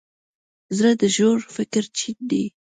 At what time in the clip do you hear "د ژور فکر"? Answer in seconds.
1.01-1.83